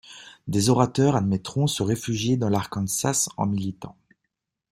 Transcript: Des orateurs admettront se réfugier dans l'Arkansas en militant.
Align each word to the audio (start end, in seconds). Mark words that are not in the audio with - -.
Des 0.47 0.69
orateurs 0.71 1.15
admettront 1.15 1.67
se 1.67 1.83
réfugier 1.83 2.35
dans 2.35 2.49
l'Arkansas 2.49 3.29
en 3.37 3.45
militant. 3.45 3.95